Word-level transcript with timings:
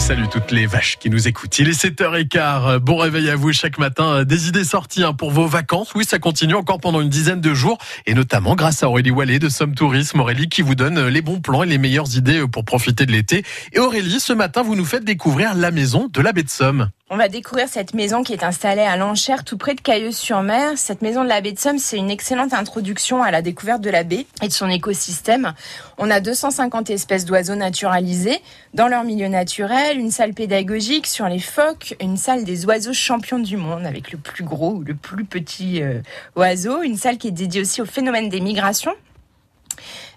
salut 0.00 0.28
toutes 0.28 0.50
les 0.50 0.66
vaches 0.66 0.98
qui 0.98 1.08
nous 1.08 1.28
écoutent. 1.28 1.58
Il 1.58 1.68
est 1.68 1.80
7h15. 1.80 2.78
Bon 2.78 2.96
réveil 2.96 3.30
à 3.30 3.36
vous 3.36 3.52
chaque 3.52 3.78
matin. 3.78 4.24
Des 4.24 4.48
idées 4.48 4.64
sorties 4.64 5.04
hein, 5.04 5.12
pour 5.12 5.30
vos 5.30 5.46
vacances. 5.46 5.94
Oui, 5.94 6.04
ça 6.04 6.18
continue 6.18 6.54
encore 6.54 6.80
pendant 6.80 7.00
une 7.00 7.08
dizaine 7.08 7.40
de 7.40 7.54
jours 7.54 7.78
et 8.06 8.14
notamment 8.14 8.56
grâce 8.56 8.82
à 8.82 8.88
Aurélie 8.88 9.12
Wallet 9.12 9.38
de 9.38 9.48
Somme 9.48 9.74
Tourisme. 9.74 10.20
Aurélie 10.20 10.48
qui 10.48 10.62
vous 10.62 10.74
donne 10.74 11.06
les 11.06 11.22
bons 11.22 11.40
plans 11.40 11.62
et 11.62 11.66
les 11.66 11.78
meilleures 11.78 12.16
idées 12.16 12.44
pour 12.50 12.64
profiter 12.64 13.06
de 13.06 13.12
l'été. 13.12 13.44
Et 13.72 13.78
Aurélie, 13.78 14.20
ce 14.20 14.32
matin, 14.32 14.62
vous 14.62 14.74
nous 14.74 14.84
faites 14.84 15.04
découvrir 15.04 15.54
la 15.54 15.70
maison 15.70 16.08
de 16.12 16.20
la 16.20 16.32
baie 16.32 16.42
de 16.42 16.50
Somme. 16.50 16.90
On 17.10 17.16
va 17.18 17.28
découvrir 17.28 17.68
cette 17.68 17.92
maison 17.92 18.22
qui 18.22 18.32
est 18.32 18.42
installée 18.42 18.80
à 18.80 18.96
l'enchère 18.96 19.44
tout 19.44 19.58
près 19.58 19.74
de 19.74 19.80
Cailleuse-sur-Mer. 19.82 20.72
Cette 20.76 21.02
maison 21.02 21.22
de 21.22 21.28
la 21.28 21.42
baie 21.42 21.52
de 21.52 21.58
Somme, 21.58 21.78
c'est 21.78 21.98
une 21.98 22.10
excellente 22.10 22.54
introduction 22.54 23.22
à 23.22 23.30
la 23.30 23.42
découverte 23.42 23.82
de 23.82 23.90
la 23.90 24.04
baie 24.04 24.26
et 24.42 24.48
de 24.48 24.52
son 24.52 24.70
écosystème. 24.70 25.52
On 25.98 26.10
a 26.10 26.20
250 26.20 26.88
espèces 26.88 27.26
d'oiseaux 27.26 27.56
naturalisés 27.56 28.40
dans 28.72 28.88
leur 28.88 29.04
milieu 29.04 29.28
naturel, 29.28 29.83
une 29.92 30.10
salle 30.10 30.32
pédagogique 30.32 31.06
sur 31.06 31.28
les 31.28 31.38
phoques, 31.38 31.94
une 32.00 32.16
salle 32.16 32.44
des 32.44 32.64
oiseaux 32.64 32.92
champions 32.92 33.38
du 33.38 33.56
monde 33.56 33.86
avec 33.86 34.12
le 34.12 34.18
plus 34.18 34.44
gros 34.44 34.72
ou 34.72 34.82
le 34.82 34.94
plus 34.94 35.24
petit 35.24 35.82
euh, 35.82 36.00
oiseau, 36.36 36.82
une 36.82 36.96
salle 36.96 37.18
qui 37.18 37.28
est 37.28 37.32
dédiée 37.32 37.60
aussi 37.60 37.82
au 37.82 37.84
phénomène 37.84 38.28
des 38.28 38.40
migrations 38.40 38.94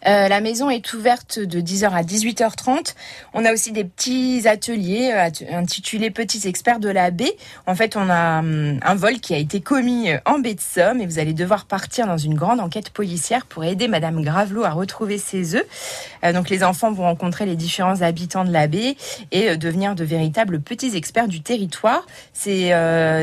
euh, 0.08 0.28
la 0.30 0.40
maison 0.40 0.70
est 0.70 0.94
ouverte 0.94 1.40
de 1.40 1.60
10h 1.60 1.90
à 1.90 2.02
18h30. 2.02 2.94
On 3.34 3.44
a 3.44 3.52
aussi 3.52 3.74
des 3.74 3.84
petits 3.84 4.48
ateliers 4.48 5.12
euh, 5.14 5.30
intitulés 5.52 6.12
Petits 6.12 6.48
experts 6.48 6.80
de 6.80 6.90
la 6.90 7.12
baie. 7.12 7.36
En 7.66 7.76
fait, 7.76 7.98
on 7.98 8.10
a 8.10 8.40
hum, 8.40 8.80
un 8.82 8.96
vol 8.96 9.20
qui 9.20 9.34
a 9.34 9.38
été 9.38 9.60
commis 9.60 10.10
euh, 10.10 10.18
en 10.26 10.40
baie 10.40 10.54
de 10.54 10.62
Somme 10.62 11.02
et 11.02 11.06
vous 11.06 11.20
allez 11.20 11.34
devoir 11.34 11.66
partir 11.66 12.08
dans 12.08 12.18
une 12.18 12.36
grande 12.36 12.62
enquête 12.62 12.90
policière 12.90 13.46
pour 13.46 13.66
aider 13.66 13.88
Madame 13.88 14.24
Gravelot 14.24 14.64
à 14.64 14.72
retrouver 14.72 15.18
ses 15.18 15.56
œufs. 15.56 15.66
donc 16.34 16.50
les 16.50 16.64
enfants 16.64 16.92
vont 16.92 17.04
rencontrer 17.04 17.46
les 17.46 17.56
différents 17.56 18.02
habitants 18.02 18.46
de 18.46 18.52
la 18.52 18.68
baie 18.68 18.96
et 19.32 19.58
devenir 19.58 19.96
de 19.96 20.04
véritables 20.04 20.62
petits 20.62 20.96
experts 20.96 21.28
du 21.28 21.42
territoire. 21.42 22.06
C'est 22.34 22.72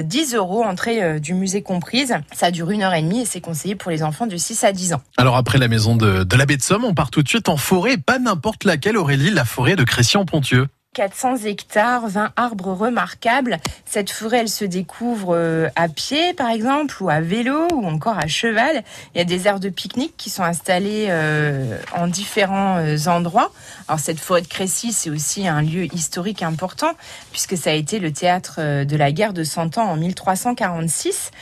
10 0.02 0.34
euros 0.34 0.62
entrée 0.62 1.20
du 1.20 1.34
musée 1.34 1.62
comprise. 1.62 2.14
Ça 2.32 2.50
dure 2.50 2.70
une 2.70 2.82
heure 2.82 2.94
et 2.94 3.02
demie 3.02 3.22
et 3.22 3.24
c'est 3.24 3.40
conseillé 3.40 3.74
pour 3.74 3.90
les 3.90 4.02
enfants 4.02 4.26
de 4.26 4.36
6 4.36 4.64
à 4.64 4.72
10 4.72 4.94
ans. 4.94 5.02
Alors 5.16 5.36
après 5.36 5.58
la 5.58 5.68
maison 5.68 5.96
de, 5.96 6.24
de 6.24 6.36
la 6.36 6.46
baie 6.46 6.56
de 6.56 6.62
Somme, 6.62 6.73
on 6.82 6.94
part 6.94 7.10
tout 7.10 7.22
de 7.22 7.28
suite 7.28 7.48
en 7.48 7.56
forêt, 7.56 7.96
pas 7.96 8.18
n'importe 8.18 8.64
laquelle 8.64 8.96
Aurélie, 8.96 9.30
la 9.30 9.44
forêt 9.44 9.76
de 9.76 9.84
Crécy-en-Pontieux. 9.84 10.66
400 10.94 11.44
hectares, 11.44 12.08
20 12.08 12.32
arbres 12.36 12.72
remarquables. 12.72 13.58
Cette 13.84 14.10
forêt, 14.10 14.38
elle 14.38 14.48
se 14.48 14.64
découvre 14.64 15.34
euh, 15.34 15.68
à 15.76 15.88
pied, 15.88 16.32
par 16.34 16.50
exemple, 16.50 17.02
ou 17.02 17.10
à 17.10 17.20
vélo, 17.20 17.66
ou 17.74 17.86
encore 17.86 18.16
à 18.18 18.28
cheval. 18.28 18.82
Il 19.14 19.18
y 19.18 19.20
a 19.20 19.24
des 19.24 19.46
aires 19.46 19.60
de 19.60 19.68
pique-nique 19.68 20.14
qui 20.16 20.30
sont 20.30 20.44
installées 20.44 21.08
euh, 21.10 21.78
en 21.94 22.06
différents 22.06 22.78
euh, 22.78 22.96
endroits. 23.08 23.52
Alors 23.88 23.98
cette 23.98 24.20
forêt 24.20 24.42
de 24.42 24.46
Crécy, 24.46 24.92
c'est 24.92 25.10
aussi 25.10 25.46
un 25.46 25.62
lieu 25.62 25.92
historique 25.92 26.42
important, 26.42 26.92
puisque 27.32 27.56
ça 27.56 27.70
a 27.70 27.74
été 27.74 27.98
le 27.98 28.12
théâtre 28.12 28.84
de 28.84 28.96
la 28.96 29.12
guerre 29.12 29.32
de 29.32 29.44
Cent 29.44 29.76
Ans 29.78 29.90
en 29.90 29.96
1346. 29.96 31.32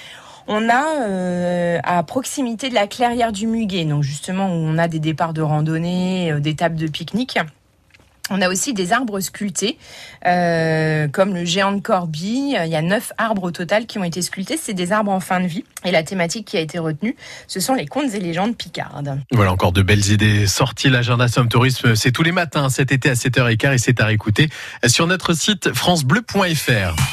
On 0.46 0.68
a 0.68 1.02
euh, 1.02 1.78
à 1.84 2.02
proximité 2.02 2.68
de 2.68 2.74
la 2.74 2.86
clairière 2.86 3.32
du 3.32 3.46
Muguet, 3.46 3.84
donc 3.84 4.02
justement 4.02 4.48
où 4.48 4.56
on 4.56 4.78
a 4.78 4.88
des 4.88 4.98
départs 4.98 5.32
de 5.32 5.42
randonnée, 5.42 6.32
euh, 6.32 6.40
des 6.40 6.54
tables 6.54 6.76
de 6.76 6.86
pique-nique. 6.86 7.38
On 8.30 8.40
a 8.40 8.48
aussi 8.48 8.72
des 8.72 8.92
arbres 8.92 9.20
sculptés, 9.20 9.78
euh, 10.26 11.08
comme 11.08 11.34
le 11.34 11.44
géant 11.44 11.72
de 11.72 11.80
Corbie. 11.80 12.54
Il 12.64 12.70
y 12.70 12.76
a 12.76 12.80
neuf 12.80 13.12
arbres 13.18 13.42
au 13.42 13.50
total 13.50 13.84
qui 13.84 13.98
ont 13.98 14.04
été 14.04 14.22
sculptés. 14.22 14.56
C'est 14.56 14.74
des 14.74 14.92
arbres 14.92 15.10
en 15.10 15.20
fin 15.20 15.40
de 15.40 15.46
vie. 15.46 15.64
Et 15.84 15.90
la 15.90 16.02
thématique 16.02 16.46
qui 16.46 16.56
a 16.56 16.60
été 16.60 16.78
retenue, 16.78 17.16
ce 17.46 17.60
sont 17.60 17.74
les 17.74 17.84
contes 17.84 18.14
et 18.14 18.20
légendes 18.20 18.56
picardes. 18.56 19.18
Voilà 19.32 19.52
encore 19.52 19.72
de 19.72 19.82
belles 19.82 20.08
idées 20.10 20.46
sorties. 20.46 20.88
L'agenda 20.88 21.28
Somme 21.28 21.48
Tourisme, 21.48 21.94
c'est 21.96 22.12
tous 22.12 22.22
les 22.22 22.32
matins 22.32 22.70
cet 22.70 22.92
été 22.92 23.10
à 23.10 23.14
7h15 23.14 23.74
et 23.74 23.78
c'est 23.78 24.00
à 24.00 24.06
réécouter 24.06 24.48
sur 24.86 25.06
notre 25.06 25.34
site 25.34 25.74
francebleu.fr. 25.74 27.02